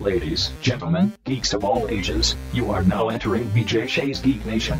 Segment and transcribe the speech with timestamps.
[0.00, 4.78] Ladies, gentlemen, geeks of all ages, you are now entering BJ Shea's Geek Nation.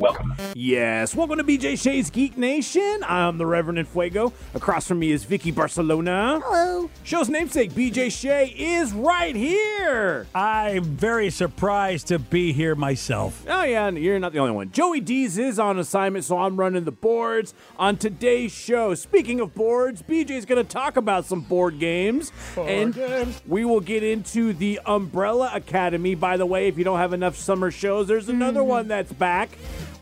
[0.00, 0.34] Welcome.
[0.54, 3.04] Yes, welcome to BJ Shea's Geek Nation.
[3.06, 4.32] I'm the Reverend Fuego.
[4.54, 6.40] Across from me is Vicky Barcelona.
[6.42, 6.88] Hello.
[7.04, 10.26] Show's namesake, BJ Shea, is right here.
[10.34, 13.44] I'm very surprised to be here myself.
[13.46, 14.72] Oh, yeah, and you're not the only one.
[14.72, 18.94] Joey Dees is on assignment, so I'm running the boards on today's show.
[18.94, 22.32] Speaking of boards, BJ's going to talk about some board games.
[22.56, 23.42] and games.
[23.46, 26.14] we will get into the Umbrella Academy.
[26.14, 28.68] By the way, if you don't have enough summer shows, there's another mm-hmm.
[28.70, 29.50] one that's back.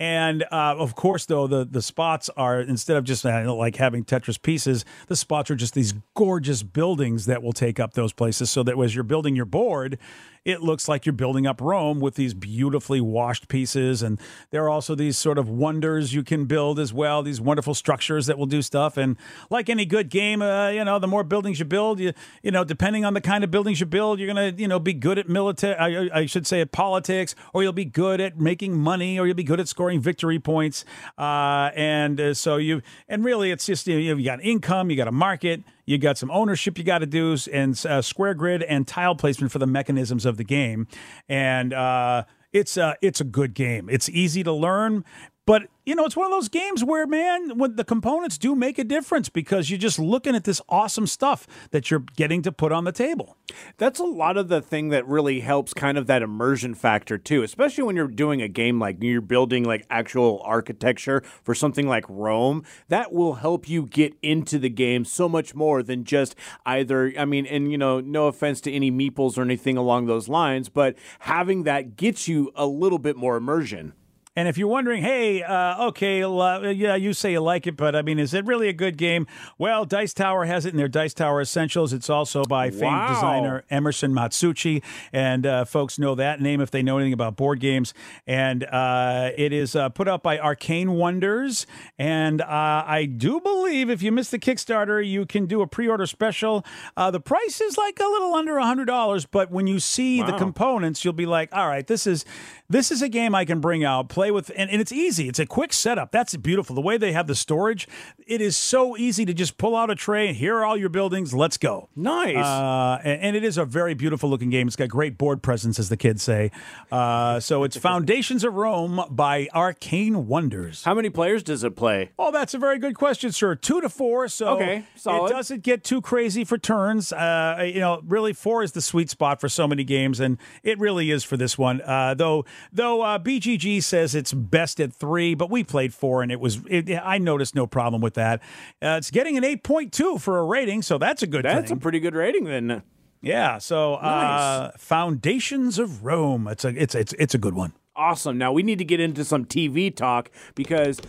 [0.01, 4.03] And uh, of course, though the the spots are instead of just uh, like having
[4.03, 8.51] Tetris pieces, the spots are just these gorgeous buildings that will take up those places.
[8.51, 9.99] So that as you're building your board,
[10.45, 14.03] it looks like you're building up Rome with these beautifully washed pieces.
[14.03, 14.19] And
[14.51, 17.23] there are also these sort of wonders you can build as well.
[17.23, 18.97] These wonderful structures that will do stuff.
[18.97, 19.19] And
[19.51, 22.65] like any good game, uh, you know, the more buildings you build, you you know,
[22.65, 25.29] depending on the kind of buildings you build, you're gonna you know be good at
[25.29, 25.77] military.
[25.77, 29.37] I, I should say at politics, or you'll be good at making money, or you'll
[29.37, 30.85] be good at scoring victory points.
[31.19, 34.97] Uh, and uh, so you and really, it's just you, know, you got income, you
[34.97, 35.63] got a market.
[35.87, 39.51] You got some ownership you got to do, and uh, square grid and tile placement
[39.51, 40.87] for the mechanisms of the game,
[41.29, 43.89] and uh, it's uh, it's a good game.
[43.91, 45.05] It's easy to learn,
[45.51, 48.79] But you know, it's one of those games where, man, when the components do make
[48.79, 52.71] a difference because you're just looking at this awesome stuff that you're getting to put
[52.71, 53.37] on the table.
[53.77, 57.43] That's a lot of the thing that really helps kind of that immersion factor too,
[57.43, 62.05] especially when you're doing a game like you're building like actual architecture for something like
[62.09, 62.63] Rome.
[62.87, 67.25] That will help you get into the game so much more than just either I
[67.25, 70.95] mean, and you know, no offense to any meeples or anything along those lines, but
[71.19, 73.95] having that gets you a little bit more immersion.
[74.37, 77.97] And if you're wondering, hey, uh, okay, uh, yeah, you say you like it, but
[77.97, 79.27] I mean, is it really a good game?
[79.59, 81.93] Well, Dice Tower has it in their Dice Tower Essentials.
[81.93, 83.09] It's also by famed Wow.
[83.09, 87.59] designer Emerson Matsuuchi, and uh, folks know that name if they know anything about board
[87.59, 87.93] games.
[88.25, 91.67] And uh, it is uh, put out by Arcane Wonders,
[91.99, 96.07] and uh, I do believe if you missed the Kickstarter, you can do a pre-order
[96.07, 96.65] special.
[96.97, 100.23] Uh, the price is like a little under a hundred dollars, but when you see
[100.23, 102.25] the components, you'll be like, all right, this is
[102.69, 105.29] this is a game I can bring out, play with, and, and it's easy.
[105.29, 106.13] It's a quick setup.
[106.13, 106.75] That's beautiful.
[106.75, 107.89] The way they have the storage,
[108.27, 110.29] it is so easy to just pull out a tray.
[110.29, 111.33] And here are all your buildings.
[111.35, 111.89] Let's go.
[111.97, 112.37] Nice.
[112.37, 114.67] Uh, and, and it is a very beautiful looking game.
[114.67, 116.51] It's got great board presence, as the kids say.
[116.91, 120.85] Uh, so it's Foundations of Rome by Arcane Wonders.
[120.85, 122.11] How many players does it play?
[122.19, 123.55] Oh, that's a very good question, sir.
[123.55, 125.31] Two to four, so Okay, solid.
[125.31, 127.13] it doesn't get too crazy for turns.
[127.13, 130.79] Uh, you know, really, four is the sweet spot for so many games, and it
[130.79, 131.81] really is for this one.
[131.83, 136.31] Uh, though, though uh, BGG says it's best at three, but we played four, and
[136.33, 136.61] it was.
[136.69, 138.41] It, I noticed no problem with that.
[138.83, 141.69] Uh, it's getting an eight point two for a rating, so that's a good That's
[141.69, 141.77] thing.
[141.79, 142.83] a pretty good rating then.
[143.21, 143.59] yeah.
[143.59, 146.47] So, uh, Foundations of Rome.
[146.49, 146.69] It's a.
[146.69, 147.73] It's it's it's a good one.
[148.01, 148.39] Awesome.
[148.39, 151.01] Now we need to get into some TV talk because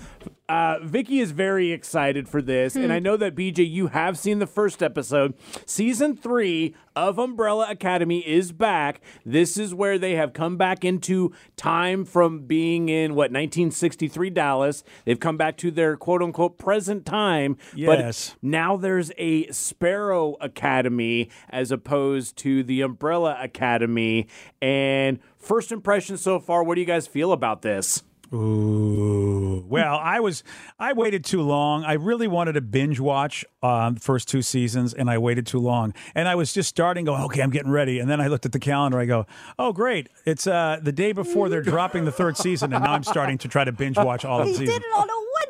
[0.50, 4.40] uh, Vicky is very excited for this, and I know that BJ, you have seen
[4.40, 5.34] the first episode.
[5.66, 9.00] Season three of Umbrella Academy is back.
[9.26, 14.84] This is where they have come back into time from being in what 1963 Dallas.
[15.06, 17.56] They've come back to their quote unquote present time.
[17.74, 18.32] Yes.
[18.32, 24.28] But now there's a Sparrow Academy as opposed to the Umbrella Academy.
[24.62, 28.04] And first impressions so far, what do you guys feel about this?
[28.34, 29.66] Ooh.
[29.68, 30.44] Well, I was
[30.80, 31.84] I waited too long.
[31.84, 35.60] I really wanted to binge watch um, the first two seasons, and I waited too
[35.60, 35.94] long.
[36.16, 38.00] And I was just starting, going, okay, I'm getting ready.
[38.00, 39.00] And then I looked at the calendar.
[39.00, 39.26] I go,
[39.60, 40.08] oh, great!
[40.26, 43.50] It's uh, the day before they're dropping the third season, and now I'm starting to
[43.50, 44.84] try to binge watch all of the He did season.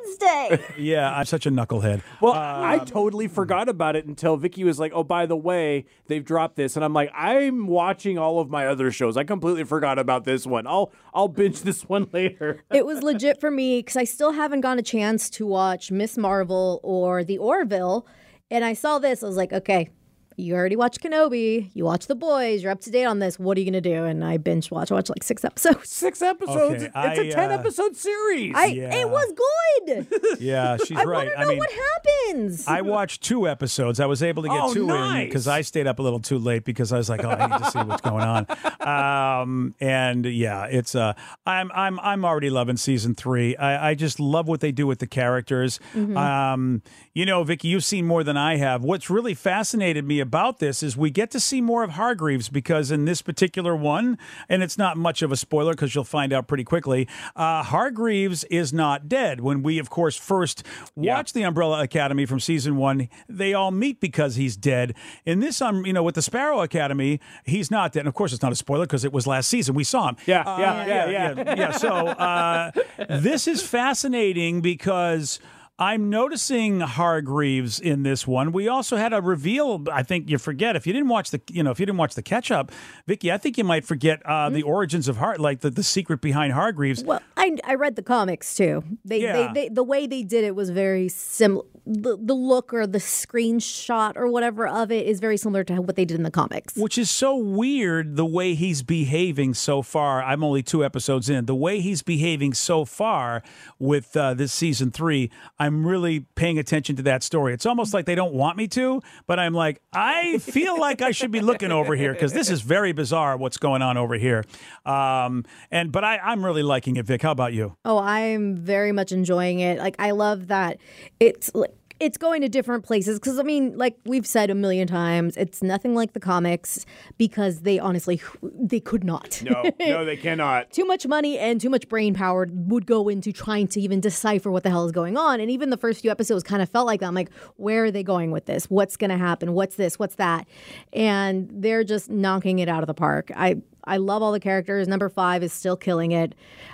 [0.03, 0.65] It on a Wednesday.
[0.81, 2.01] Yeah, I'm such a knucklehead.
[2.21, 5.85] Well, I um, totally forgot about it until Vicky was like, "Oh, by the way,
[6.07, 9.17] they've dropped this," and I'm like, "I'm watching all of my other shows.
[9.17, 10.65] I completely forgot about this one.
[10.65, 14.61] I'll I'll binge this one later." it was legit for me because I still haven't
[14.61, 18.07] gotten a chance to watch Miss Marvel or The Orville.
[18.49, 19.23] And I saw this.
[19.23, 19.89] I was like, okay,
[20.37, 21.69] you already watched Kenobi.
[21.73, 22.63] You watch The Boys.
[22.63, 23.37] You're up to date on this.
[23.39, 24.05] What are you going to do?
[24.05, 24.91] And I binge watch.
[24.91, 25.89] I watched like six episodes.
[25.89, 26.83] Six episodes.
[26.83, 28.53] Okay, it's I, a ten uh, episode series.
[28.55, 28.95] I, Yeah.
[28.95, 30.07] It was good.
[30.39, 30.99] Yeah, she's right.
[30.99, 31.25] I right.
[31.25, 32.67] want to I know mean, what happens.
[32.67, 33.99] I watched two episodes.
[33.99, 36.39] I was able to get Oh, two in because I stayed up a little too
[36.39, 38.45] late because I was like, oh, I need to see what's going on.
[38.79, 41.13] Um, and yeah, it's uh,
[41.45, 43.55] I'm I'm I'm already loving season three.
[43.57, 45.79] I, I just love what they do with the characters.
[45.95, 46.81] Um,
[47.13, 48.83] you know, Vicky, you've seen more than I have.
[48.83, 52.91] What's really fascinated me about this is we get to see more of Hargreaves because
[52.91, 56.47] in this particular one, and it's not much of a spoiler because you'll find out
[56.47, 57.07] pretty quickly.
[57.35, 59.41] Uh, Hargreaves is not dead.
[59.41, 60.63] When we, of course, first
[60.95, 64.93] watched the Umbrella Academy from season one, they all meet because he's dead.
[65.25, 68.01] In this, um, you know, with the Sparrow Academy, he's not dead.
[68.01, 69.75] And of course, it's not a spoiler because it was last season.
[69.75, 70.17] We saw him.
[70.25, 71.33] Yeah, Uh, yeah, yeah, yeah.
[71.35, 71.71] yeah, yeah.
[71.71, 72.71] So uh,
[73.09, 75.39] this is fascinating because.
[75.81, 78.51] I'm noticing Hargreaves in this one.
[78.51, 79.83] We also had a reveal.
[79.91, 82.13] I think you forget if you didn't watch the, you know, if you didn't watch
[82.13, 82.71] the catch up,
[83.07, 83.31] Vicky.
[83.31, 86.53] I think you might forget uh, the origins of Har, like the, the secret behind
[86.53, 87.03] Hargreaves.
[87.03, 88.83] well, I, I read the comics too.
[89.03, 89.33] They, Yeah.
[89.53, 91.65] they, they the way they did it was very similar.
[91.87, 95.95] The, the look or the screenshot or whatever of it is very similar to what
[95.95, 96.75] they did in the comics.
[96.75, 100.21] Which is so weird the way he's behaving so far.
[100.21, 101.47] I'm only two episodes in.
[101.47, 103.41] The way he's behaving so far
[103.79, 107.53] with uh, this season three, I'm really paying attention to that story.
[107.53, 111.11] It's almost like they don't want me to, but I'm like, I feel like I
[111.11, 114.43] should be looking over here because this is very bizarre what's going on over here.
[114.85, 117.21] Um, and but I, I'm really liking it, Vic.
[117.21, 117.75] How about you?
[117.85, 119.79] Oh, I'm very much enjoying it.
[119.79, 120.77] Like I love that
[121.19, 124.87] it's like it's going to different places because I mean, like we've said a million
[124.87, 126.83] times, it's nothing like the comics
[127.19, 129.39] because they honestly they could not.
[129.43, 130.71] No, no, they cannot.
[130.71, 134.49] too much money and too much brain power would go into trying to even decipher
[134.49, 135.39] what the hell is going on.
[135.39, 137.05] And even the first few episodes kind of felt like that.
[137.05, 138.65] I'm like, where are they going with this?
[138.65, 139.53] What's going to happen?
[139.53, 139.99] What's this?
[139.99, 140.47] What's that?
[140.93, 143.31] And they're just knocking it out of the park.
[143.35, 144.87] I I love all the characters.
[144.87, 146.33] Number five is still killing it.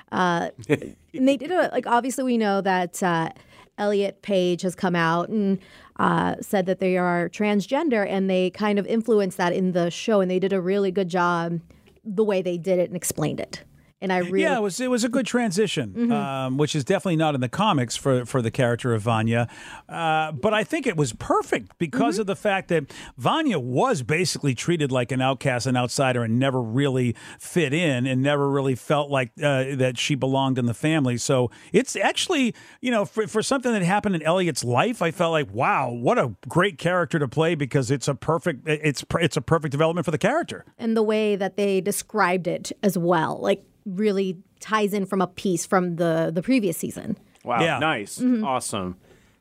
[0.09, 0.95] Uh, and
[1.27, 1.85] they did a like.
[1.85, 3.03] Obviously, we know that.
[3.03, 3.29] Uh,
[3.77, 5.59] Elliot Page has come out and
[5.97, 10.21] uh, said that they are transgender, and they kind of influenced that in the show,
[10.21, 11.59] and they did a really good job
[12.03, 13.63] the way they did it and explained it.
[13.99, 17.15] And I really, Yeah, it was it was a good transition, um, which is definitely
[17.15, 19.47] not in the comics for for the character of Vanya.
[19.89, 24.53] Uh, but I think it was perfect because of the fact that Vanya was basically
[24.53, 29.09] treated like an outcast, an outsider, and never really fit in, and never really felt
[29.09, 31.17] like uh, that she belonged in the family.
[31.17, 35.31] So it's actually, you know, for, for something that happened in Elliot's life, I felt
[35.31, 39.41] like, wow, what a great character to play because it's a perfect it's it's a
[39.41, 40.65] perfect development for the character.
[40.77, 45.27] and the way that they described it as well, like really ties in from a
[45.27, 47.17] piece from the the previous season.
[47.43, 47.79] Wow, Yeah.
[47.79, 48.97] nice, awesome.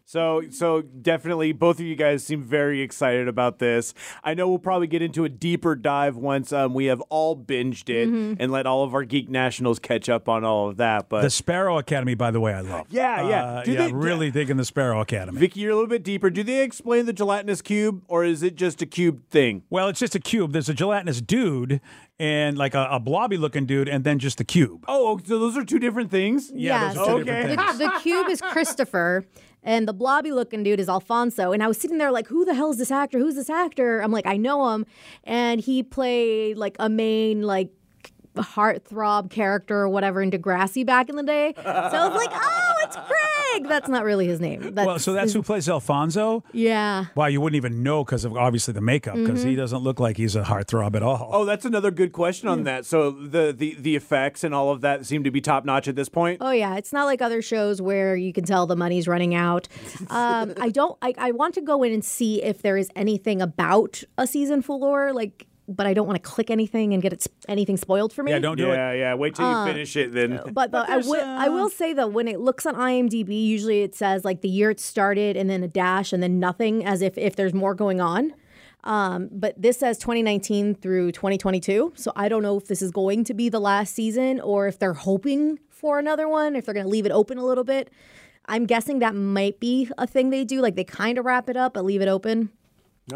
[0.08, 3.92] So, so definitely, both of you guys seem very excited about this.
[4.22, 7.88] I know we'll probably get into a deeper dive once um, we have all binged
[7.90, 8.06] it
[8.38, 11.08] and let all of our geek nationals catch up on all of that.
[11.08, 12.86] But The Sparrow Academy, by the way, I love.
[12.88, 13.44] Yeah, yeah.
[13.44, 15.40] Uh, Do yeah, they- really digging the Sparrow Academy.
[15.40, 16.30] Vicky, you're a little bit deeper.
[16.30, 19.64] Do they explain the gelatinous cube, or is it just a cube thing?
[19.70, 20.52] Well, it's just a cube.
[20.52, 21.80] There's a gelatinous dude
[22.18, 24.84] and like a, a blobby looking dude, and then just the cube.
[24.88, 26.50] Oh, so those are two different things.
[26.54, 27.78] Yeah, those are two different things.
[27.78, 29.26] The, the cube is Christopher,
[29.62, 31.52] and the blobby looking dude is Alfonso.
[31.52, 33.18] And I was sitting there like, who the hell is this actor?
[33.18, 34.00] Who's this actor?
[34.00, 34.86] I'm like, I know him,
[35.24, 37.70] and he played like a main like
[38.42, 41.52] heartthrob character or whatever in Degrassi back in the day.
[41.56, 43.68] So I was like, oh, it's Craig.
[43.68, 44.74] That's not really his name.
[44.74, 46.44] That's, Well, so that's who plays Alfonso.
[46.52, 47.06] yeah.
[47.14, 49.48] Wow, you wouldn't even know because of obviously the makeup, because Mm-hmm.
[49.50, 51.28] he doesn't look like he's a heartthrob at all.
[51.32, 52.84] Oh, that's another good question on that.
[52.86, 55.96] So the, the the effects and all of that seem to be top notch at
[55.96, 56.38] this point.
[56.40, 59.68] Oh yeah, it's not like other shows where you can tell the money's running out.
[60.10, 60.96] Um, I don't.
[61.02, 64.62] I, I want to go in and see if there is anything about a season
[64.62, 68.22] four, like, but I don't want to click anything and get it, anything spoiled for
[68.22, 68.32] me.
[68.32, 68.98] yeah, don't do yeah, it.
[68.98, 69.10] yeah.
[69.10, 69.14] yeah.
[69.14, 70.40] Wait till you finish it, then.
[70.52, 71.24] But, the, I there's, will.
[71.24, 74.48] I uh, will say though, when it looks on IMDb, usually it says like the
[74.48, 77.74] year it started and then a dash and then nothing, as if if there's more
[77.74, 78.32] going on.
[78.84, 83.24] Um, but this says 2019 through 2022, so I don't know if this is going
[83.24, 86.86] to be the last season or if they're hoping for another one, if they're going
[86.86, 87.90] to leave it open a little bit.
[88.46, 91.56] I'm guessing that might be a thing they do, like they kind of wrap it
[91.56, 92.50] up but leave it open.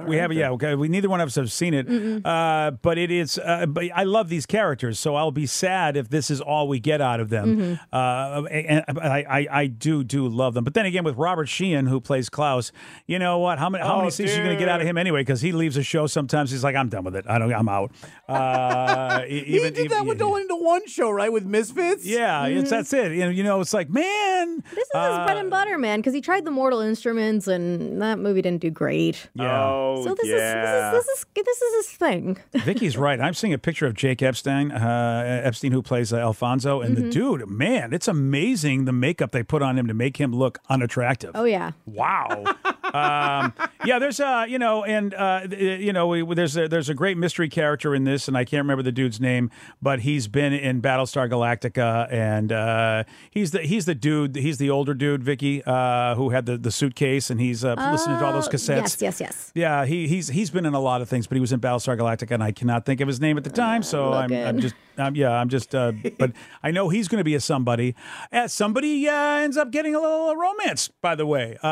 [0.06, 0.50] We have, yeah.
[0.50, 3.38] Okay, we neither one of us have seen it, uh, but it is.
[3.38, 6.78] Uh, but I love these characters, so I'll be sad if this is all we
[6.78, 7.56] get out of them.
[7.56, 7.94] Mm-hmm.
[7.94, 10.62] Uh, and I, I, I do, do love them.
[10.62, 12.70] But then again, with Robert Sheehan, who plays Klaus,
[13.06, 13.58] you know what?
[13.58, 15.22] How many, how Oh, many seasons are you going to get out of him anyway?
[15.22, 16.50] Because he leaves a show sometimes.
[16.52, 17.24] He's like, I'm done with it.
[17.28, 17.52] I don't.
[17.52, 17.90] I'm out.
[18.28, 21.32] Uh, e- he even, did that even- with only into one show, right?
[21.32, 22.04] With Misfits.
[22.06, 23.12] Yeah, it's that's it.
[23.12, 24.62] You know, you know, it's like, man.
[24.70, 28.18] This is his bread and butter, man, because he tried the Mortal Instruments and that
[28.18, 29.28] movie didn't do great.
[29.34, 29.79] Yeah.
[29.80, 30.92] Oh, So this yeah.
[30.92, 32.38] is this is this is this is his thing.
[32.64, 33.20] Vicky's right.
[33.20, 37.04] I'm seeing a picture of Jake Epstein, uh, Epstein, who plays uh, Alfonso, and Mm-hmm.
[37.06, 40.58] the dude, man, it's amazing the makeup they put on him to make him look
[40.68, 41.30] unattractive.
[41.34, 41.72] Oh yeah.
[41.86, 42.44] Wow.
[42.92, 43.52] um,
[43.84, 47.16] yeah, there's uh, you know, and uh, you know, we, there's a, there's a great
[47.16, 50.82] mystery character in this, and I can't remember the dude's name, but he's been in
[50.82, 56.14] Battlestar Galactica, and uh, he's the he's the dude, he's the older dude, Vicky, uh,
[56.16, 59.00] who had the, the suitcase, and he's uh, listening to all those Oh, cassettes.
[59.00, 59.52] Yes, yes, yes.
[59.54, 61.60] Yeah, Uh, he he's he's been in a lot of things, but he was in
[61.60, 63.84] Battlestar Galactica, and I cannot think of his name at the time.
[63.84, 65.74] So I'm, I'm just um, yeah, I'm just.
[65.74, 67.94] Uh, but I know he's going to be a somebody.
[68.32, 71.56] Uh, somebody uh, ends up getting a little romance, by the way.
[71.62, 71.68] Uh,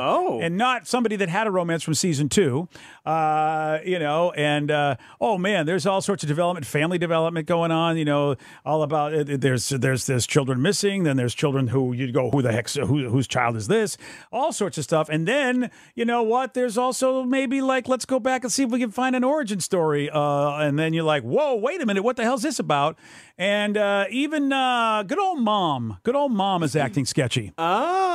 [0.00, 0.40] Oh.
[0.40, 2.68] and not somebody that had a romance from season two.
[3.04, 7.70] Uh, you know, and uh, oh man, there's all sorts of development, family development going
[7.72, 7.96] on.
[7.96, 12.12] You know, all about uh, there's there's there's children missing, then there's children who you'd
[12.14, 13.96] go who the heck's who whose child is this?
[14.32, 16.54] All sorts of stuff, and then you know what?
[16.54, 19.60] There's also maybe like let's go back and see if we can find an origin
[19.60, 20.08] story.
[20.10, 22.96] Uh, and then you're like, whoa, wait a minute, what the hell's this about?
[23.36, 27.52] And uh, even uh, good old mom, good old mom is acting sketchy.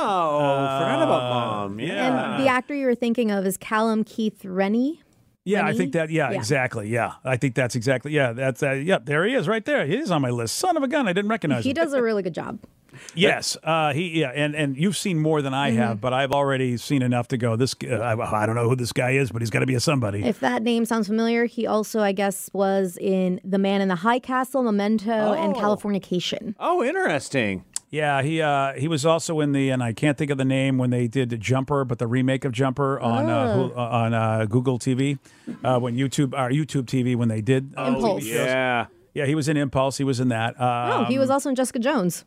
[0.08, 1.80] Oh, forgot about mom.
[1.80, 2.36] Yeah.
[2.36, 5.02] And the actor you were thinking of is Callum Keith Rennie.
[5.46, 5.78] Yeah, I Rennie?
[5.78, 6.10] think that.
[6.10, 6.36] Yeah, Yeah.
[6.36, 6.88] exactly.
[6.90, 8.12] Yeah, I think that's exactly.
[8.12, 8.62] Yeah, that's.
[8.62, 9.86] Uh, yep, there he is, right there.
[9.86, 10.56] He is on my list.
[10.56, 11.62] Son of a gun, I didn't recognize him.
[11.62, 11.74] He him.
[11.76, 12.58] does a really good job.
[13.14, 14.20] Yes, uh, he.
[14.20, 15.78] Yeah, and and you've seen more than I Mm-hmm.
[15.78, 17.54] have, but I've already seen enough to go.
[17.54, 17.74] This.
[17.84, 19.80] Uh, I, I don't know who this guy is, but he's got to be a
[19.80, 20.24] somebody.
[20.24, 23.96] If that name sounds familiar, he also, I guess, was in The Man in the
[23.96, 25.60] High Castle, Memento, and Oh.
[25.60, 26.54] Californication.
[26.58, 27.64] oh, interesting.
[27.96, 30.76] Yeah, he uh, he was also in the, and I can't think of the name
[30.78, 33.72] when they did Jumper, but the remake of Jumper on uh, Oh.
[33.76, 35.18] Uh, on uh, Google TV,
[35.64, 37.72] uh, when YouTube or YouTube TV when they did.
[37.76, 38.24] Uh, Impulse.
[38.24, 38.86] Yeah.
[39.14, 39.96] yeah, he was in Impulse.
[39.98, 40.54] He was in that.
[40.58, 42.24] Oh, he Um, was also in Jessica Jones.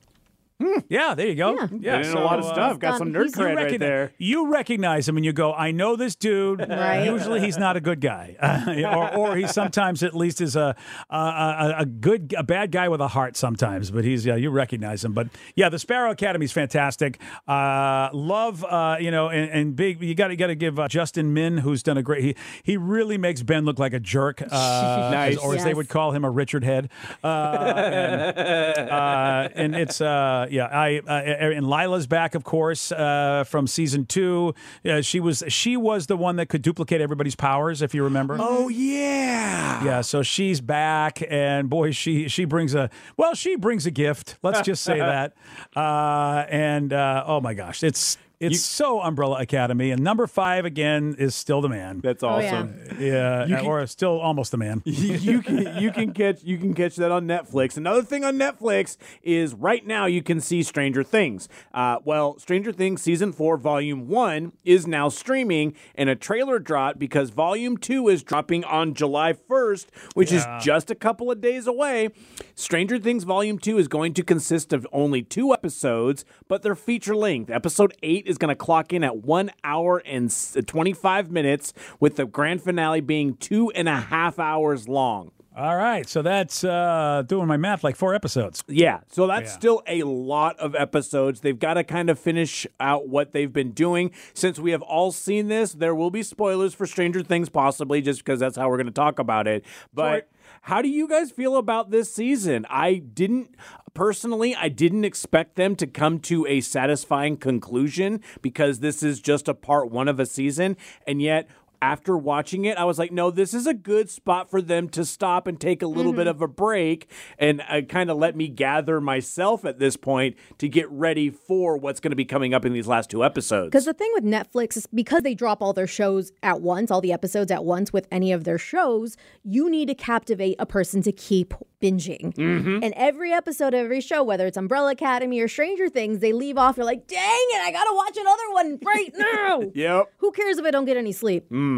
[0.89, 1.53] Yeah, there you go.
[1.55, 1.67] Yeah.
[1.79, 2.79] Yeah, Been in a lot of so, uh, stuff.
[2.79, 4.11] Got some done- nerd cred You, right there.
[4.17, 6.59] you recognize him and you go, I know this dude.
[6.79, 7.03] Right.
[7.05, 8.35] Usually he's not a good guy,
[8.93, 10.75] or, or he sometimes at least is a,
[11.09, 13.91] a a a good a bad guy with a heart sometimes.
[13.91, 15.13] But he's yeah, you recognize him.
[15.13, 17.19] But yeah, the Sparrow Academy is fantastic.
[17.47, 20.01] Uh, love uh, you know, and, and big.
[20.01, 22.23] You got to got to give uh, Justin Min, who's done a great.
[22.23, 24.41] He he really makes Ben look like a jerk.
[24.49, 25.37] Uh, Nice.
[25.37, 26.89] or as they would call him, a Richard Head.
[27.23, 27.27] Uh,
[27.75, 33.67] and, uh, and it's uh, yeah, I uh, and Lila's back, of course, uh, from
[33.67, 34.53] season two.
[34.85, 38.37] Uh, she was she was the one that could duplicate everybody's powers, if you remember.
[38.39, 39.83] Oh yeah.
[39.83, 44.37] Yeah, so she's back, and boy, she she brings a well, she brings a gift.
[44.43, 45.33] Let's just say that.
[45.75, 51.15] Uh, and uh, oh my gosh, it's it's so Umbrella Academy, and number five again
[51.19, 51.99] is still the man.
[52.01, 52.55] That's Oh, yeah.
[52.55, 52.79] awesome.
[52.99, 54.81] Yeah, can- or still almost the man.
[54.85, 57.75] you can you can catch you can catch that on Netflix.
[57.77, 61.49] Another thing on Netflix is right now you can see Stranger Things.
[61.73, 66.97] Uh, well, Stranger Things season four, volume one is now streaming, and a trailer dropped
[66.99, 71.67] because volume two is dropping on July first, which is just a couple of days
[71.67, 72.09] away.
[72.55, 77.15] Stranger Things volume two is going to consist of only two episodes, but they're feature
[77.15, 77.49] length.
[77.49, 80.33] Episode eight is going to clock in at one hour and
[80.65, 85.31] 25 minutes, with the grand finale being two and a half hours long.
[85.59, 88.63] All right, so that's uh, doing my math like four episodes.
[88.69, 89.57] Yeah, so that's Yeah.
[89.57, 91.41] still a lot of episodes.
[91.41, 94.11] They've got to kind of finish out what they've been doing.
[94.33, 98.19] Since we have all seen this, there will be spoilers for Stranger Things, possibly, just
[98.23, 99.65] because that's how we're going to talk about it.
[99.93, 100.29] But
[100.61, 102.65] how do you guys feel about this season?
[102.69, 103.55] I didn't.
[103.95, 109.49] Personally, I didn't expect them to come to a satisfying conclusion because this is just
[109.49, 110.77] a part one of a season.
[111.05, 111.49] And yet,
[111.81, 115.05] after watching it, I was like, no, this is a good spot for them to
[115.05, 116.29] stop and take a little bit mm-hmm.
[116.29, 120.67] of a break and uh, kind of let me gather myself at this point to
[120.67, 123.67] get ready for what's going to be coming up in these last two episodes.
[123.67, 127.01] Because the thing with Netflix is because they drop all their shows at once, all
[127.01, 131.01] the episodes at once with any of their shows, you need to captivate a person
[131.03, 132.33] to keep binging.
[132.35, 132.83] Mm-hmm.
[132.83, 136.57] And every episode of every show, whether it's Umbrella Academy or Stranger Things, they leave
[136.57, 136.77] off.
[136.77, 139.61] You're like, dang it, I gotta watch another one right now.
[139.73, 140.13] Yep.
[140.17, 141.45] Who cares if I don't get any sleep?
[141.45, 141.68] Mm-hmm.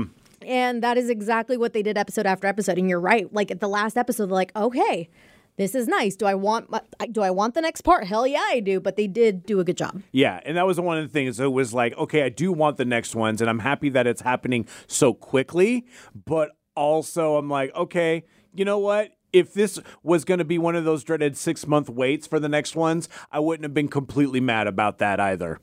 [0.45, 2.77] And that is exactly what they did episode after episode.
[2.77, 3.31] And you're right.
[3.31, 5.09] Like at the last episode, they're like, okay,
[5.57, 6.15] this is nice.
[6.15, 6.81] Do I want my,
[7.11, 8.05] do I want the next part?
[8.05, 8.79] Hell yeah, I do.
[8.79, 10.01] But they did do a good job.
[10.11, 11.39] Yeah, and that was one of the things.
[11.39, 14.21] It was like, okay, I do want the next ones, and I'm happy that it's
[14.21, 15.85] happening so quickly.
[16.15, 19.11] But also, I'm like, okay, you know what?
[19.33, 22.49] If this was going to be one of those dreaded six month waits for the
[22.49, 25.59] next ones, I wouldn't have been completely mad about that either.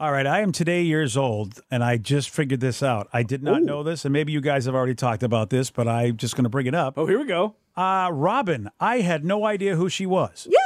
[0.00, 3.08] All right, I am today years old, and I just figured this out.
[3.12, 5.86] I did not know this, and maybe you guys have already talked about this, but
[5.86, 6.94] I'm just going to bring it up.
[6.96, 7.54] Oh, here we go.
[7.76, 10.46] Uh, Robin, I had no idea who she was.
[10.50, 10.56] Yeah.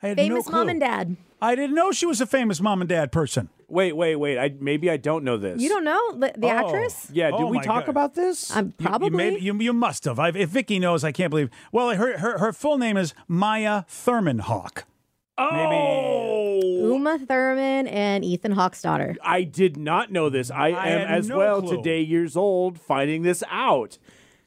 [0.00, 0.70] I had Famous no mom clue.
[0.70, 1.16] and dad.
[1.42, 3.48] I didn't know she was a famous mom and dad person.
[3.66, 4.38] Wait, wait, wait.
[4.38, 5.60] I maybe I don't know this.
[5.60, 6.50] You don't know the, the Oh.
[6.50, 7.08] actress?
[7.12, 7.88] Yeah, did Oh we talk God.
[7.88, 8.54] about this?
[8.54, 9.06] Um, You- probably.
[9.08, 10.20] You, maybe, you, you must have.
[10.20, 11.50] I, if Vicky knows, I can't believe.
[11.72, 14.84] Well, her, her, her full name is Maya Thurman Hawke.
[15.38, 15.50] oh,
[16.92, 19.16] Uma Thurman and Ethan Hawke's daughter.
[19.22, 20.50] I did not know this.
[20.50, 21.76] I, I am as no well clue.
[21.76, 23.98] today years old finding this out.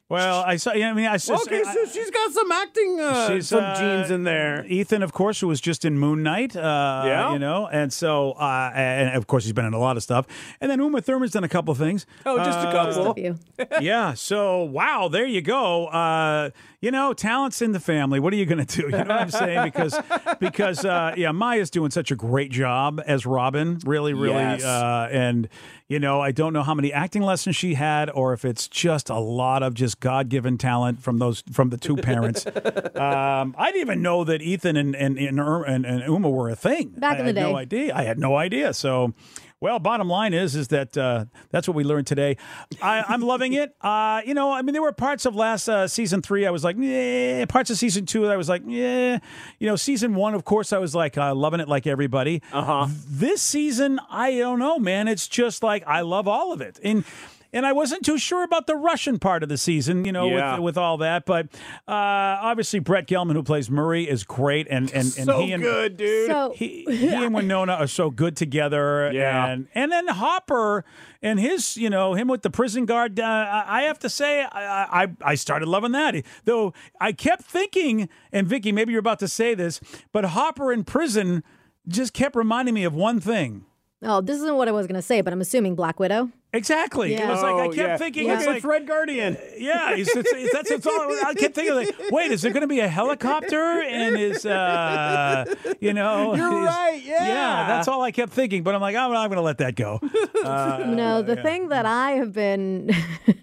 [0.10, 0.72] Well, I saw.
[0.72, 3.76] I mean, I just, Okay, I- so she's got some acting, uh, She's, some uh,
[3.78, 4.66] genes in there.
[4.68, 6.56] Ethan, of course, who was just in Moon Knight.
[6.56, 7.34] Uh, Yeah.
[7.34, 10.26] you know, and so, uh, and of course, he's been in a lot of stuff.
[10.62, 12.06] And then Uma Thurman's done a couple of things.
[12.26, 13.04] Oh, just a Uh, couple.
[13.04, 13.38] Love you.
[13.82, 14.14] yeah.
[14.14, 15.88] So, wow, there you go.
[15.88, 18.20] Uh, you know, talent's in the family.
[18.22, 18.84] What are you going to do?
[18.84, 19.64] You know what I'm saying?
[19.66, 20.00] Because,
[20.40, 23.80] because, uh, yeah, Maya's doing such a great job as Robin.
[23.86, 24.36] Really, really.
[24.36, 24.64] Yes.
[24.64, 25.50] Uh, and
[25.90, 29.10] you know, I don't know how many acting lessons she had, or if it's just
[29.10, 32.46] a lot of just God given talent from those from the two parents.
[32.46, 36.50] um, I didn't even know that Ethan and and and, Ir- and, and Uma were
[36.50, 36.90] a thing.
[36.90, 37.96] Back I in the had No idea.
[37.96, 38.74] I had no idea.
[38.74, 39.14] So.
[39.60, 42.38] Well, bottom line is is that uh, that's what we learned today.
[42.82, 43.74] I, I'm loving it.
[43.88, 46.64] Uh, you know, I mean, there were parts of last uh, season three I was
[46.64, 47.46] like, yeah.
[47.46, 49.20] Parts of season two I was like, yeah.
[49.60, 52.42] You know, season one, of course, I was like uh, loving it like everybody.
[52.52, 52.86] Uh Uh-huh.
[52.86, 52.94] huh.
[53.08, 55.08] This season, I don't know, man.
[55.08, 56.80] It's just like I love all of it.
[56.84, 57.06] And
[57.54, 60.54] and I wasn't too sure about the Russian part of the season, you know, Yeah.
[60.56, 61.26] with, with all that.
[61.26, 61.48] But
[61.88, 65.64] uh, obviously, Brett Gelman, who plays Murray, is great, and and, and so he and
[65.64, 66.28] good, dude.
[66.30, 69.12] So he, he and Winona are so good together.
[69.14, 69.48] Yeah.
[69.48, 70.86] And, and then Hopper
[71.22, 73.20] and his, you know, him with the prison guard.
[73.20, 76.16] Uh, I I have to say, I, I, I started loving that.
[76.46, 79.80] Though I kept thinking, and Vicky, maybe you're about to say this,
[80.12, 81.44] but Hopper in prison
[81.88, 83.66] just kept reminding me of one thing.
[84.04, 86.30] Oh, this isn't what I was going to say, but I'm assuming Black Widow.
[86.54, 87.14] Exactly.
[87.16, 87.32] It Yeah.
[87.32, 87.98] was like I Oh, kept yeah.
[87.98, 89.38] thinking, Look, it's it's like, Red Guardian.
[89.58, 91.12] yeah, it's, it's, it's, that's it's all.
[91.26, 93.82] I kept thinking, like, wait, is there going to be a helicopter?
[93.82, 95.46] And is, uh,
[95.82, 97.28] you know, You're is- right, yeah.
[97.28, 98.62] Yeah, that's all I kept thinking.
[98.62, 100.00] But I'm like, I'm, I'm going to let that go.
[100.44, 102.92] no, the thing that I have been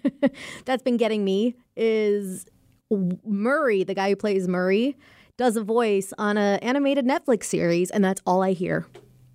[0.65, 2.45] that's been getting me is
[3.25, 4.97] Murray, the guy who plays Murray,
[5.37, 8.87] does a voice on an animated Netflix series, and that's all I hear.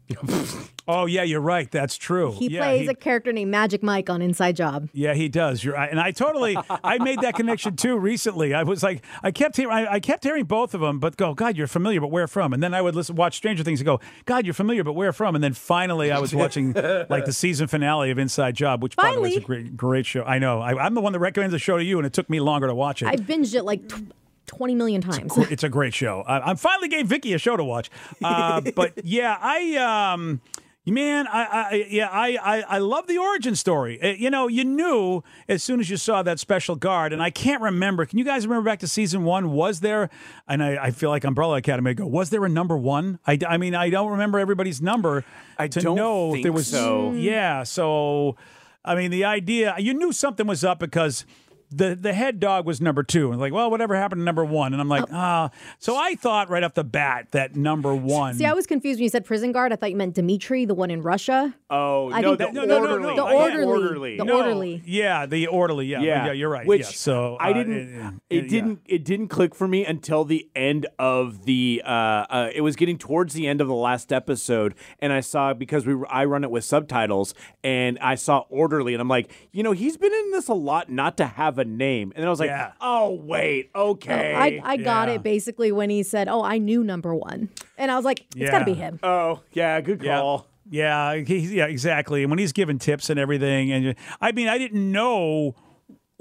[0.91, 1.71] Oh yeah, you're right.
[1.71, 2.33] That's true.
[2.33, 4.89] He yeah, plays he- a character named Magic Mike on Inside Job.
[4.93, 5.63] Yeah, he does.
[5.63, 8.55] You're right, and I totally I made that connection too recently.
[8.55, 11.35] I was like, I kept hearing, I, I kept hearing both of them, but go,
[11.35, 12.53] God, you're familiar, but where from?
[12.53, 15.13] And then I would listen, watch Stranger Things and go, God, you're familiar, but where
[15.13, 15.35] from?
[15.35, 19.15] And then finally, I was watching like the season finale of Inside Job, which by
[19.15, 20.25] the way is a great, great show.
[20.25, 20.61] I know.
[20.61, 22.67] I, I'm the one that recommends the show to you, and it took me longer
[22.67, 23.07] to watch it.
[23.07, 24.13] I binged it like tw-
[24.47, 25.33] 20 million times.
[25.51, 26.23] it's a great show.
[26.27, 27.89] I, I finally gave Vicky a show to watch.
[28.23, 30.41] Uh, but yeah, I um,
[30.87, 34.01] man, I, I yeah, I, I I love the origin story.
[34.03, 37.31] Uh, you know, you knew as soon as you saw that special guard, and I
[37.31, 38.07] can't remember.
[38.07, 39.53] Can you guys remember back to season one?
[39.53, 40.11] Was there?
[40.49, 42.07] And I, I feel like Umbrella Academy go.
[42.07, 43.19] Was there a number one?
[43.27, 45.25] I, I mean, I don't remember everybody's number.
[45.59, 47.13] I to don't know think there was so.
[47.13, 48.37] Yeah, so
[48.85, 51.27] I mean, the idea you knew something was up because
[51.71, 54.73] the the head dog was number two, and like, well, whatever happened to number one?
[54.73, 55.51] And I'm like, ah.
[55.79, 58.35] So I thought right off the bat that number one.
[58.35, 59.73] See, I was confused when you said prison guard.
[59.73, 61.55] I thought you meant Dimitri, the one in Russia.
[61.71, 63.17] Oh, I no, think the the- no, no, no, orderly.
[63.17, 63.65] no, The yeah, orderly.
[63.67, 64.17] orderly.
[64.19, 64.83] The No, orderly.
[64.85, 65.87] Yeah, the orderly.
[65.87, 66.67] Yeah, Yeah, yeah, you're right.
[66.67, 68.21] Which yeah, so I uh, didn't.
[68.29, 68.81] it, It, didn't.
[68.87, 71.83] It didn't click for me until the end of the.
[71.85, 75.55] Uh, uh, it was getting towards the end of the last episode, and I saw
[75.55, 79.63] because we I run it with subtitles, and I saw orderly, and I'm like, you
[79.63, 82.31] know, he's been in this a lot, not to have a name, and then I
[82.31, 82.73] was like, Yeah.
[82.81, 84.35] oh wait, okay.
[84.35, 85.15] I, I got Yeah.
[85.15, 88.51] it basically when he said, "Oh, I knew number one," and I was like, "It's
[88.51, 90.19] got to be him." oh yeah, good Yeah.
[90.21, 90.47] call.
[90.73, 92.23] Yeah, he, yeah, exactly.
[92.23, 95.55] And when he's giving tips and everything, and I mean, I didn't know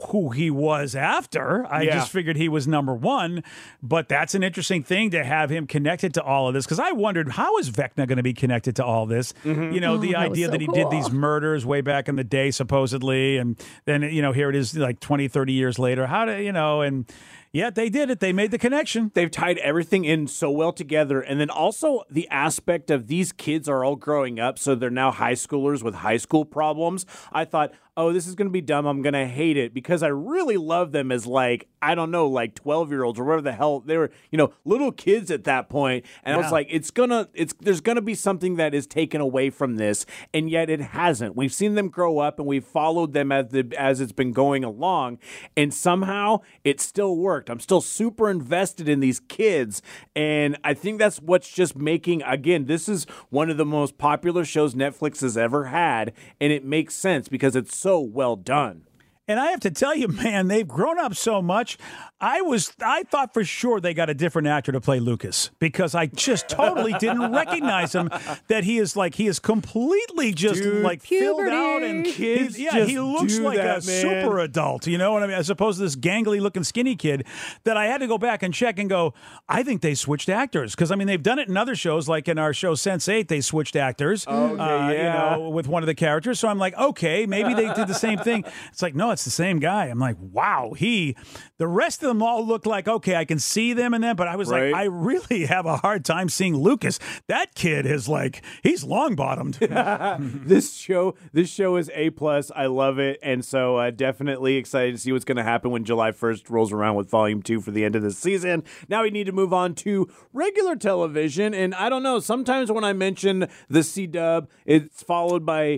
[0.07, 1.65] who he was after.
[1.71, 1.95] I Yeah.
[1.95, 3.43] just figured he was number one.
[3.83, 6.91] But that's an interesting thing to have him connected to all of this because I
[6.91, 9.33] wondered how is Vecna going to be connected to all this?
[9.45, 9.71] Mm-hmm.
[9.73, 12.15] You know, the Oh, that idea so that he did these murders way back in
[12.15, 16.07] the day, supposedly, and then you know here it is like 20, 30 years later.
[16.07, 16.81] How do you know?
[16.81, 17.05] And
[17.51, 18.19] yeah, they did it.
[18.19, 19.11] They made the connection.
[19.15, 23.67] they've tied everything in so well together and then also the aspect of these kids
[23.67, 27.71] are all growing up so they're now high schoolers with high school problems i thought
[27.99, 30.55] oh this is going to be dumb i'm going to hate it because i really
[30.55, 33.81] love them as like i don't know like 12 year olds or whatever the hell
[33.81, 36.03] they were you know little kids at that point.
[36.03, 39.19] point and i was like it's gonna it's there's gonna be something that is taken
[39.19, 43.11] away from this and yet it hasn't we've seen them grow up and we've followed
[43.11, 45.17] them as the as it's been going along
[45.57, 49.81] and somehow it still worked i'm still super invested in these kids
[50.15, 54.45] and i think that's what's just making again this is one of the most popular
[54.45, 58.88] shows netflix has ever had and it makes sense because it's so well done
[59.29, 61.77] And I have to tell you, man, they've grown up so much.
[62.19, 65.95] I was, I thought for sure they got a different actor to play Lucas because
[65.95, 68.09] I just totally didn't recognize him.
[68.47, 72.37] That he is like he is completely just Dude, like filled out and puberty.
[72.39, 74.01] Kids yeah, he looks like that, a man.
[74.01, 74.87] super adult.
[74.87, 75.37] You know what I mean?
[75.37, 77.25] As opposed to this gangly looking skinny kid
[77.63, 79.13] that I had to go back and check and go.
[79.47, 82.27] I think they switched actors because I mean they've done it in other shows like
[82.27, 84.27] in our show Sense Eight they switched actors.
[84.27, 85.35] Okay, uh, yeah.
[85.35, 86.39] You know, with one of the characters.
[86.39, 88.43] So I'm like, okay, maybe they did the same thing.
[88.71, 89.85] It's like, no, it's the same guy.
[89.85, 91.15] I'm like, wow, he.
[91.57, 94.27] The rest of them all look like okay, I can see them and them, but
[94.27, 94.71] I was Right.
[94.71, 96.99] like, I really have a hard time seeing Lucas.
[97.27, 99.55] That kid is like, he's long bottomed.
[99.59, 104.91] this show this show is a plus i love it and so uh, definitely excited
[104.93, 107.71] to see what's going to happen when july 1st rolls around with volume 2 for
[107.71, 111.73] the end of the season now we need to move on to regular television and
[111.75, 115.77] i don't know sometimes when i mention the c-dub it's followed by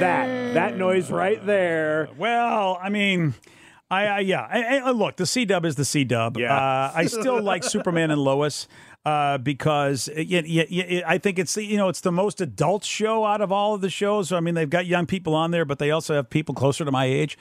[0.00, 2.41] that that noise right there well,
[2.80, 3.34] I mean.
[3.90, 4.48] I, I yeah.
[4.50, 6.38] I, I- look, the C Dub is the C Dub.
[6.38, 6.56] Yeah.
[6.56, 8.66] Uh, I still like Superman and Lois
[9.04, 13.26] uh, because it, it, it- I think it's you know it's the most adult show
[13.26, 14.32] out of all of the shows.
[14.32, 16.90] I mean, they've got young people on there, but they also have people closer to
[16.90, 17.36] my age.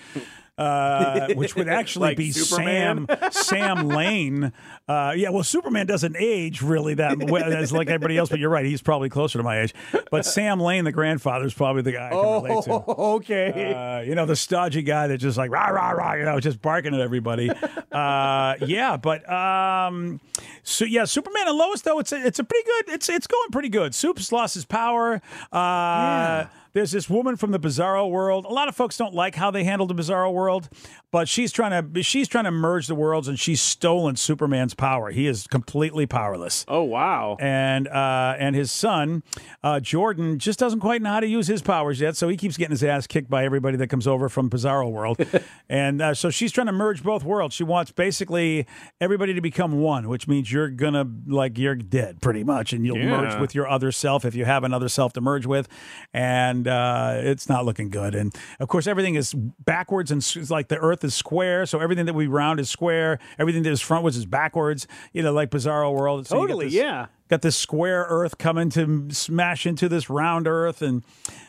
[0.57, 3.07] Uh, which would actually Like be Superman?
[3.31, 4.51] Sam Sam Lane.
[4.87, 8.49] Uh, yeah, well, Superman doesn't age really that well as like everybody else, but you're
[8.49, 9.73] right, he's probably closer to my age.
[10.11, 12.71] But Sam Lane, the grandfather, is probably the guy I can relate to.
[12.71, 16.25] oh okay Uh, you know, the stodgy guy that just like rah rah rah, you
[16.25, 17.49] know, just barking at everybody.
[17.49, 20.19] uh, yeah, but um,
[20.63, 22.93] so yeah, Superman and Lois though it's a, it's a pretty good.
[22.95, 23.95] It's it's going pretty good.
[23.95, 25.21] Soup's lost his power.
[25.51, 28.45] Uh, There's this woman from the Bizarro world.
[28.45, 30.69] A lot of folks don't like how they handled the Bizarro world,
[31.12, 35.12] but she's trying to she's trying to merge the worlds, and she's stolen Superman's power.
[35.12, 36.65] He is completely powerless.
[36.67, 37.38] Oh wow.
[37.39, 39.24] And uh, and his son
[39.63, 42.58] uh, Jordan just doesn't quite know how to use his powers yet, so he keeps
[42.58, 45.17] getting his ass kicked by everybody that comes over from Bizarro World.
[45.69, 47.56] and uh, so she's trying to merge both worlds.
[47.56, 48.65] She wants basically
[49.00, 52.97] everybody to become one, which means you're gonna like you're dead pretty much, and you'll
[52.97, 53.21] Yeah.
[53.21, 55.67] merge with your other self if you have another self to merge with.
[56.13, 58.15] And uh, it's not looking good.
[58.15, 62.05] And of course, everything is backwards, and it's like the Earth is square, so everything
[62.05, 63.19] that we round is square.
[63.39, 64.87] Everything that is frontwards is backwards.
[65.13, 66.27] You know, like Bizarro World.
[66.27, 67.07] So Totally, this- yeah.
[67.29, 71.03] got this square Earth coming to smash into this round Earth, and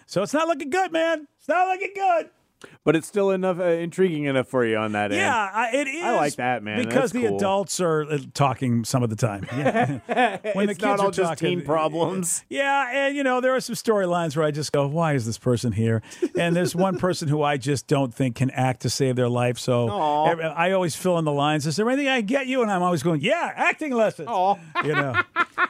[0.06, 1.26] so it's not looking good, man.
[1.38, 2.30] It's not looking good.
[2.84, 5.20] But it's still enough uh, intriguing enough for you on that end.
[5.20, 6.04] Yeah, I, it is.
[6.04, 6.78] I like that, man.
[6.78, 7.36] Because That's the cool.
[7.36, 9.46] adults are uh, talking some of the time.
[9.56, 10.38] Yeah.
[10.54, 12.44] when it's not all just talking- teen problems.
[12.48, 15.38] Yeah, and you know there are some storylines where I just go, "Why is this
[15.38, 16.02] person here?"
[16.36, 19.58] And there's one person who I just don't think can act to save their life.
[19.58, 21.66] So every- I always fill in the lines.
[21.66, 22.62] Is there anything I get you?
[22.62, 24.28] And I'm always going, "Yeah, acting lessons."
[24.84, 25.20] You know,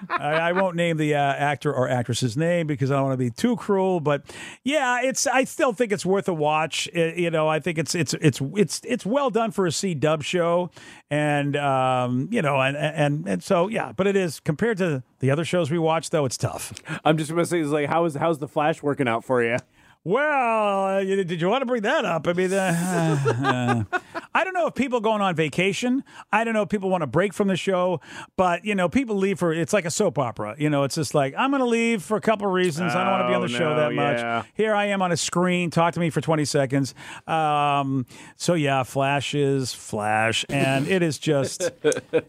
[0.09, 3.25] I, I won't name the uh, actor or actress's name because I don't want to
[3.25, 4.01] be too cruel.
[4.01, 4.23] But
[4.65, 5.27] yeah, it's.
[5.27, 6.82] I still think it's worth a watch.
[6.92, 10.23] You know, I think it's it's it's it's it's well done for a C Dub
[10.23, 10.71] show,
[11.11, 13.92] and um, you know, and and and so yeah.
[13.92, 16.73] But it is compared to the other shows we watch, though, it's tough.
[17.05, 19.57] I'm just gonna say, like, how is how's the Flash working out for you?
[20.05, 22.27] Well, uh, did you want to bring that up?
[22.27, 23.99] I mean, uh, uh,
[24.35, 26.03] I don't know if people going on vacation.
[26.33, 28.01] I don't know if people want to break from the show,
[28.37, 30.57] but you know, people leave for it's like a soap opera.
[30.59, 32.97] You know, it's just like I'm going to leave for a couple of reasons.
[32.97, 34.19] I don't want to be on the Oh, show no, that much.
[34.19, 34.43] yeah.
[34.55, 35.71] Here I am on a screen.
[35.71, 36.95] Talk to me for 20 seconds.
[37.29, 38.05] Um,
[38.37, 41.71] so yeah, flashes, Flash, and it is just,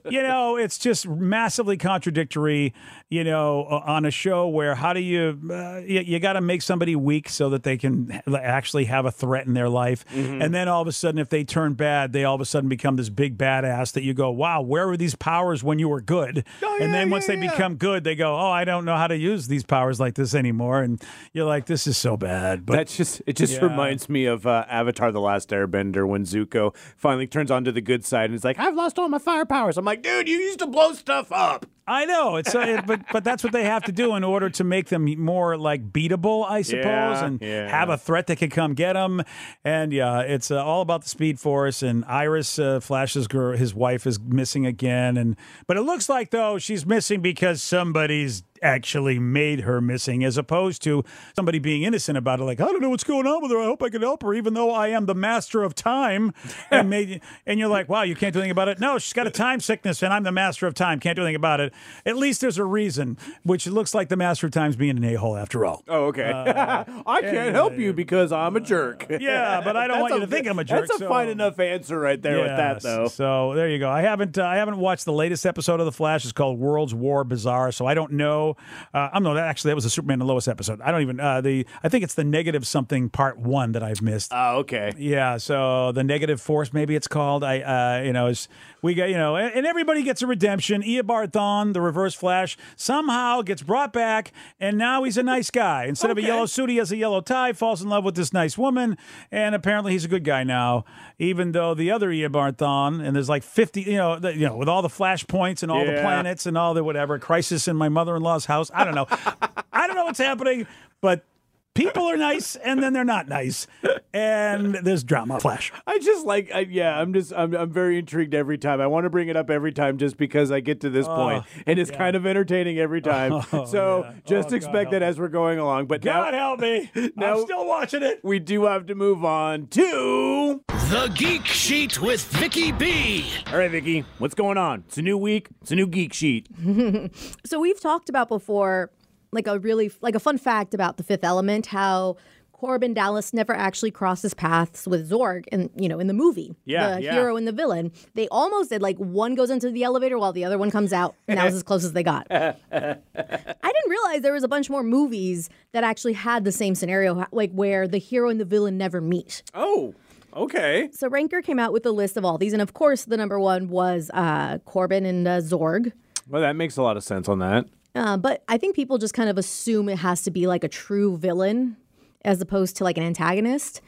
[0.10, 2.74] you know, it's just massively contradictory.
[3.14, 6.64] You know, on a show where how do you uh, you, you got to make
[6.64, 10.42] somebody weak so that they can actually have a threat in their life, Mm-hmm.
[10.42, 12.70] and then all of a sudden, if they turn bad, they all of a sudden
[12.70, 16.02] become this big badass that you go, wow, where were these powers when you were
[16.02, 16.44] good?
[16.64, 17.52] Oh, and yeah, then once yeah, they yeah.
[17.52, 20.34] become good, they go, oh, I don't know how to use these powers like this
[20.34, 21.00] anymore, and
[21.34, 22.66] you're like, this is so bad.
[22.66, 23.36] But That's just it.
[23.36, 23.66] Just Yeah.
[23.68, 28.04] reminds me of uh, Avatar: The Last Airbender when Zuko finally turns onto the good
[28.06, 30.60] side and is like, "I've lost all my fire powers." I'm like, "Dude, you used
[30.60, 33.84] to blow stuff up." I know it's, uh, it, but but that's what they have
[33.84, 37.70] to do in order to make them more like beatable, I suppose, Yeah, and yeah.
[37.70, 39.22] have a threat that can come get them.
[39.66, 41.84] And yeah, it's uh, all about the Speed Force.
[41.84, 45.18] And Iris uh, Flash's girl, his wife, is missing again.
[45.18, 45.36] And
[45.68, 50.82] but it looks like though she's missing because somebody's actually made her missing, as opposed
[50.84, 51.04] to
[51.36, 52.44] somebody being innocent about it.
[52.44, 53.60] Like I don't know what's going on with her.
[53.60, 56.34] I hope I can help her, even though I am the master of time.
[56.72, 58.80] And made, and you're like, wow, you can't do anything about it.
[58.80, 61.00] No, she's got a time sickness, and I'm the master of time.
[61.00, 61.72] Can't do anything about it.
[62.06, 65.14] At least there's a reason, which looks like the master of time's being an a
[65.16, 65.84] hole after all.
[65.88, 66.32] Oh, okay.
[67.06, 69.06] I can't help you because I'm a jerk.
[69.12, 71.10] Uh, Yeah, but I don't want you to think I'm a jerk, That's a so-
[71.10, 73.08] fine enough answer right there with that, though.
[73.08, 73.90] So there you go.
[73.90, 76.24] I haven't uh, I haven't watched the latest episode of The Flash.
[76.24, 77.72] It's called World's War Bizarre.
[77.72, 78.53] So I don't know.
[78.94, 80.82] Uh, I'm not actually that was the Superman and Lois episode.
[80.82, 84.02] I don't even uh, the I think it's the negative something part one that I've
[84.02, 84.32] missed.
[84.34, 84.92] Oh, okay.
[84.98, 87.44] Yeah, so the negative force, maybe it's called.
[87.44, 88.48] I, uh, you know, is
[88.84, 90.84] we got, you know, and, and everybody gets a redemption.
[90.84, 95.86] Eobard Thawne, the Reverse Flash, somehow gets brought back, and now he's a nice guy.
[95.86, 97.54] Instead of a yellow suit, he has a yellow tie.
[97.54, 98.98] Falls in love with this nice woman,
[99.32, 100.84] and apparently he's a good guy now.
[101.18, 104.58] Even though the other Eobard Thawne, and there's like fifty, you know, the, you know,
[104.58, 107.88] with all the flashpoints and all the planets and all the whatever crisis in my
[107.88, 108.70] mother-in-law's house.
[108.74, 109.08] I don't know.
[109.72, 110.68] I don't know what's happening,
[111.02, 111.26] but.
[111.74, 113.66] People are nice, and then they're not nice,
[114.14, 115.40] and there's drama.
[115.40, 115.72] Flash.
[115.88, 118.80] I just like, I, yeah, I'm just, I'm, I'm very intrigued every time.
[118.80, 121.16] I want to bring it up every time just because I get to this oh,
[121.16, 123.66] point, and it's kind of entertaining every oh, time.
[123.68, 124.14] so yeah.
[124.26, 125.88] just Oh, expect help that as we're going along.
[125.88, 126.92] But God now help me!
[127.16, 128.20] now- I'm still watching it.
[128.24, 130.62] we do have to move on to.
[130.68, 133.26] The Geek Sheet with Vicky B.
[133.52, 134.84] All right, Vicky, what's going on?
[134.88, 135.48] It's a new week.
[135.64, 136.48] It's a new geek sheet.
[137.46, 138.92] So we've talked about before,
[139.34, 142.18] like a really like a fun fact about the Fifth Element, how
[142.54, 146.96] Korben Dallas never actually crosses paths with Zorg, and you know, in the movie, Yeah,
[146.96, 147.12] the yeah.
[147.14, 150.46] hero and the villain, they almost did like one goes into the elevator while the
[150.46, 152.26] other one comes out, and that was as close as they got.
[152.32, 157.26] I didn't realize there was a bunch more movies that actually had the same scenario,
[157.32, 159.44] like where the hero and the villain never meet.
[159.54, 159.94] Oh,
[160.34, 160.90] okay.
[160.94, 163.40] So Ranker came out with a list of all these, and of course, the number
[163.40, 165.92] one was uh, Corbin and uh, Zorg.
[166.30, 167.66] Well, that makes a lot of sense on that.
[167.96, 170.68] Uh, but I think people just kind of assume it has to be like a
[170.68, 171.78] true villain
[172.26, 173.82] as opposed to like an antagonist.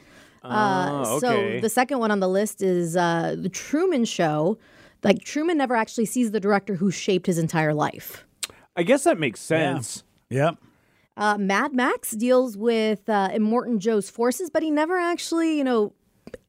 [0.44, 1.56] Uh, Oh, okay.
[1.56, 4.58] So the second one on the list is uh, the Truman Show.
[5.02, 8.24] Like Truman never actually sees the director who shaped his entire life.
[8.76, 10.04] I guess that makes sense.
[10.30, 10.56] Yep.
[11.16, 15.94] Uh, Mad Max deals with uh, Immortan Joe's forces, but he never actually, you know,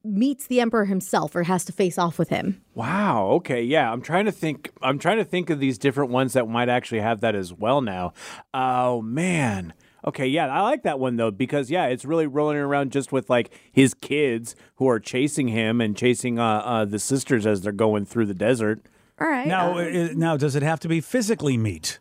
[0.07, 2.61] meets the emperor himself or has to face off with him.
[2.75, 3.27] Wow.
[3.33, 3.61] Okay.
[3.63, 3.91] Yeah.
[3.91, 4.71] I'm trying to think.
[4.81, 7.81] I'm trying to think of these different ones that might actually have that as well
[7.81, 8.13] now.
[8.53, 9.73] Oh man.
[10.05, 10.27] Okay.
[10.27, 10.47] Yeah.
[10.47, 13.93] I like that one though because yeah, it's really rolling around just with like his
[13.93, 18.27] kids who are chasing him and chasing uh, uh the sisters as they're going through
[18.27, 18.81] the desert.
[19.19, 19.47] All right.
[19.47, 21.99] Now, uh, uh, now, does it have to be physically meet?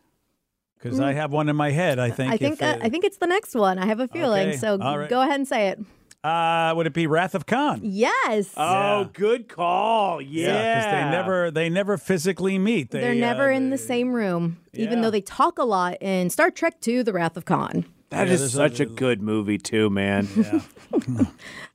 [0.78, 1.98] Because I have one in my head.
[1.98, 2.32] I think.
[2.32, 3.78] I think if, uh, I think it's the next one.
[3.78, 4.48] I have a feeling.
[4.48, 5.08] Okay, So all right.
[5.08, 5.80] go ahead and say it.
[6.24, 7.80] Uh, would it be Wrath of Khan?
[7.82, 8.52] Yes.
[8.56, 9.08] Oh, Yeah.
[9.12, 10.20] good call.
[10.20, 10.46] Yeah.
[10.78, 12.90] because they never they never physically meet.
[12.90, 16.30] They, They're uh, never in the same room, even though they talk a lot in
[16.30, 17.84] Star Trek II The Wrath of Khan.
[18.16, 20.28] That Yeah, is such a- a good movie too, man.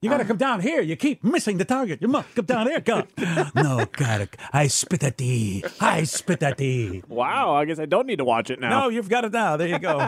[0.04, 0.82] You gotta come down here.
[0.82, 2.02] You keep missing the target.
[2.02, 2.82] You must come down here.
[2.82, 3.04] Come.
[3.56, 4.28] no, gotta.
[4.52, 5.64] I spit at thee.
[5.80, 7.04] I spit at thee.
[7.08, 7.54] wow.
[7.54, 8.70] I guess I don't need to watch it now.
[8.82, 9.58] No, you've got it now.
[9.58, 10.00] There you go.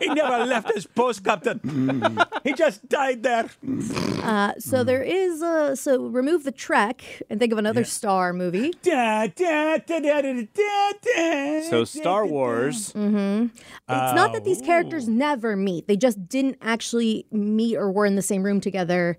[0.00, 2.18] he never left his post, Captain.
[2.44, 3.48] he just died there.
[4.22, 8.74] Uh, so there is a so remove the Trek and think of another Star movie.
[8.82, 12.32] Da, da, da, da, da, da, da, So Star da, da.
[12.34, 12.92] Wars.
[12.92, 13.46] Mm-hmm.
[13.56, 18.16] It's not that these characters never meet; they just didn't actually meet or were in
[18.16, 19.18] the same room together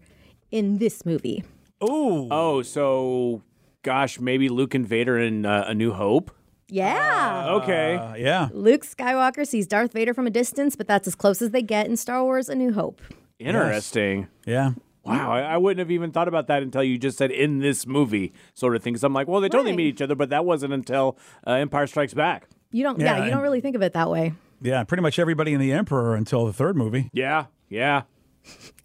[0.51, 1.43] in this movie.
[1.79, 2.27] Oh.
[2.29, 3.41] Oh, so
[3.83, 6.31] gosh, maybe Luke and Vader in uh, A New Hope.
[6.69, 7.47] Yeah.
[7.61, 7.95] Okay.
[7.95, 8.49] Uh, yeah.
[8.53, 11.87] Luke Skywalker sees Darth Vader from a distance, but that's as close as they get
[11.87, 13.01] in Star Wars: A New Hope.
[13.39, 14.27] Interesting.
[14.45, 14.71] Yeah.
[15.03, 17.87] Wow, I, I wouldn't have even thought about that until you just said in this
[17.87, 18.95] movie sort of thing.
[18.97, 19.77] So I'm like, well, they totally Right.
[19.77, 22.47] meet each other, but that wasn't until uh, Empire Strikes Back.
[22.71, 24.33] You don't, yeah, Yeah, you don't really think of it that way.
[24.61, 24.83] Yeah.
[24.83, 27.09] Pretty much everybody in the Emperor until the third movie.
[27.13, 28.03] Yeah, yeah.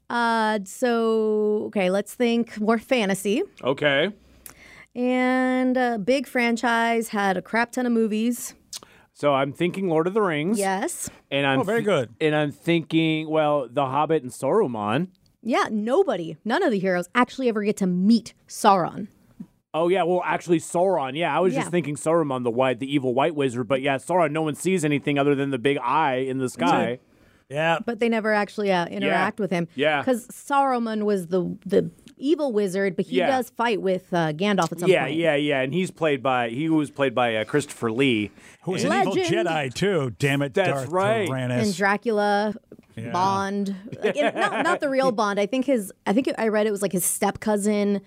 [0.09, 3.43] Uh, so okay, let's think more fantasy.
[3.63, 4.13] Okay.
[4.95, 8.55] And a big franchise had a crap ton of movies.
[9.13, 10.59] So I'm thinking Lord of the Rings.
[10.59, 11.11] Yes.
[11.31, 12.15] And I'm Oh, very thi- good.
[12.21, 15.09] And I'm thinking, well, The Hobbit and Saruman.
[15.43, 19.09] Yeah, nobody, none of the heroes actually ever get to meet Sauron.
[19.77, 21.17] Oh yeah, well actually Sauron.
[21.17, 21.61] Yeah, I was Yeah.
[21.61, 23.69] just thinking Saruman, the white, the evil white wizard.
[23.69, 24.31] But yeah, Sauron.
[24.33, 26.99] No one sees anything other than the big eye in the sky.
[27.49, 27.79] Yeah.
[27.85, 29.69] But they never actually uh, interact with him.
[29.77, 30.01] Yeah.
[30.01, 33.29] Because Saruman was the the evil wizard, but he Yeah.
[33.29, 35.17] does fight with uh, Gandalf at some Yeah, point.
[35.17, 35.57] yeah, yeah.
[35.57, 35.61] Yeah.
[35.63, 38.31] And he's played by he was played by uh, Christopher Lee.
[38.63, 40.13] Who was an evil Jedi too?
[40.19, 41.29] Damn it, That's Darth right.
[41.29, 41.63] Tyranus.
[41.67, 42.55] And Dracula,
[43.13, 45.39] Bond, like, not, not the real Bond.
[45.39, 45.93] I think his.
[46.07, 48.01] I think I read it was like his step cousin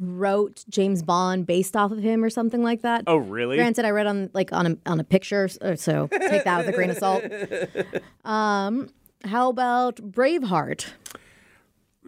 [0.00, 3.04] wrote James Bond based off of him or something like that.
[3.06, 3.56] Oh, really?
[3.56, 6.68] Granted, I read on like on a on a picture, so so take that with
[6.68, 7.24] a grain of salt.
[8.24, 8.90] Um,
[9.24, 10.86] how about Braveheart?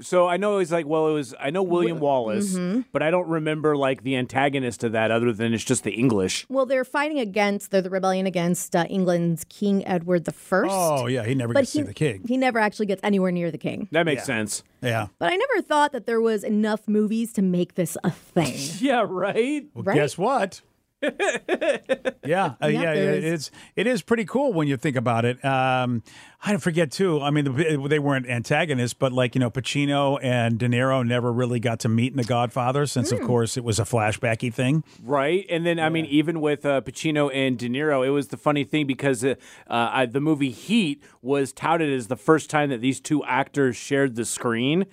[0.01, 2.83] So I know it's like well, it was I know William Wallace, mm-hmm.
[2.93, 6.47] but I don't remember like the antagonist of that other than it's just the English.
[6.49, 7.71] Well, they're fighting against.
[7.71, 10.71] They're the rebellion against uh, England's King Edward the First.
[10.73, 12.23] oh yeah, he never but gets to he see the king.
[12.27, 13.89] he never actually gets anywhere near the king.
[13.91, 14.63] That makes sense.
[14.81, 15.09] Yeah.
[15.19, 18.57] But I never thought that there was enough movies to make this a thing.
[18.81, 19.67] Yeah, right.
[19.75, 19.95] Well, Right?
[19.95, 20.63] guess what?
[22.25, 23.49] yeah, uh, yeah, there it- is.
[23.49, 25.43] it's it is pretty cool when you think about it.
[25.45, 26.03] Um,
[26.43, 27.21] I forget too.
[27.21, 31.33] I mean, the- they weren't antagonists, but like you know, Pacino and De Niro never
[31.33, 33.17] really got to meet in The Godfather, since Hmm.
[33.17, 34.85] of course it was a flashbacky thing.
[35.03, 38.37] Right, and then I mean, even with uh, Pacino and De Niro, it was the
[38.37, 39.35] funny thing because uh,
[39.69, 43.77] uh, I, the movie Heat was touted as the first time that these two actors
[43.77, 44.87] shared the screen,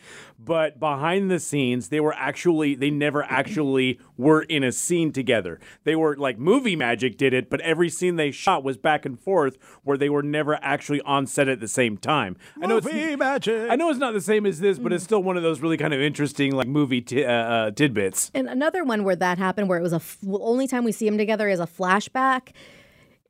[0.48, 5.60] but behind the scenes, they were actually they never actually were in a scene together.
[5.84, 9.20] They were like movie magic did it, but every scene they shot was back and
[9.20, 12.38] forth where they were never actually on set at the same time.
[12.62, 13.70] I know it's Movie magic.
[13.70, 15.78] I know it's not the same as this, but it's still one of those really
[15.78, 18.32] kind of interesting like movie ti uh, uh, tidbits.
[18.34, 21.06] And another one where that happened, where it was a f- only time we see
[21.06, 22.54] them together is a flashback,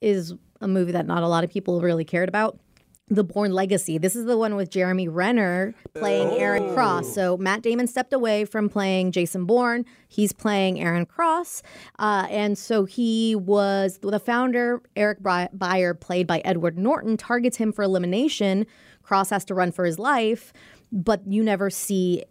[0.01, 2.60] is a movie that not a lot of people really cared about.
[3.10, 3.98] The Bourne Legacy.
[3.98, 7.13] This is the one with Jeremy Renner playing Aaron Cross.
[7.13, 9.86] So Matt Damon stepped away from playing Jason Bourne.
[10.10, 11.63] He's playing Aaron Cross.
[12.00, 17.72] Uh, and so he was the founder, Eric Byer, played by Edward Norton, targets him
[17.72, 18.65] for elimination.
[19.04, 20.52] Cross has to run for his life,
[20.91, 22.26] but you never see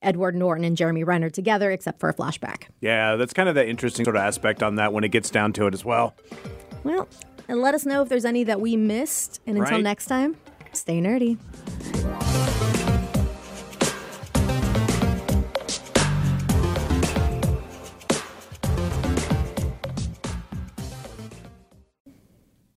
[0.00, 2.64] Edward Norton and Jeremy Renner together except for a flashback.
[2.80, 5.52] Yeah, that's kind of the interesting sort of aspect on that when it gets down
[5.54, 6.14] to it as well.
[6.82, 7.08] Well,
[7.48, 9.40] and let us know if there's any that we missed.
[9.46, 9.82] And until Right.
[9.82, 10.36] next time,
[10.72, 11.38] stay nerdy.